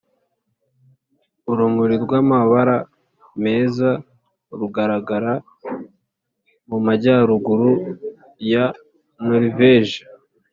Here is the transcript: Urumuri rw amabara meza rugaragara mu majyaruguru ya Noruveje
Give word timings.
Urumuri 1.51 1.95
rw 2.03 2.11
amabara 2.21 2.77
meza 3.43 3.89
rugaragara 4.59 5.33
mu 6.69 6.77
majyaruguru 6.85 7.71
ya 8.51 8.65
Noruveje 9.27 10.01